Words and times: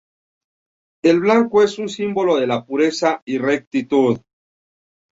El 1.03 1.19
blanco 1.19 1.61
es 1.61 1.77
un 1.77 1.87
símbolo 1.87 2.37
de 2.37 2.47
la 2.47 2.65
pureza 2.65 3.21
y 3.23 3.37
rectitud. 3.37 4.19